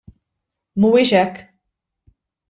Mhuwiex 0.79 1.11
hekk! 1.17 1.35